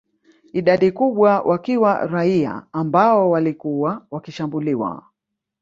Idadi 0.53 0.91
kubwa 0.91 1.41
wakiwa 1.41 2.05
raia 2.07 2.63
ambao 2.73 3.29
walikuwa 3.29 4.05
wakishambuliwa 4.11 5.03